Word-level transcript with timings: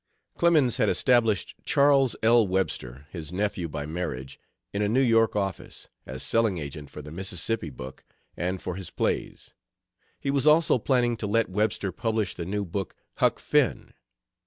Clemens 0.35 0.77
had 0.77 0.89
established 0.89 1.53
Charles 1.63 2.15
L. 2.23 2.47
Webster, 2.47 3.05
his 3.11 3.31
nephew 3.31 3.69
by 3.69 3.85
marriage, 3.85 4.39
in 4.73 4.81
a 4.81 4.89
New 4.89 4.99
York 4.99 5.35
office, 5.35 5.89
as 6.07 6.23
selling 6.23 6.57
agent 6.57 6.89
for 6.89 7.03
the 7.03 7.11
Mississippi 7.11 7.69
book 7.69 8.03
and 8.35 8.59
for 8.59 8.77
his 8.77 8.89
plays. 8.89 9.53
He 10.19 10.31
was 10.31 10.47
also 10.47 10.79
planning 10.79 11.17
to 11.17 11.27
let 11.27 11.49
Webster 11.51 11.91
publish 11.91 12.33
the 12.33 12.45
new 12.47 12.65
book, 12.65 12.95
Huck 13.17 13.37
Finn. 13.37 13.93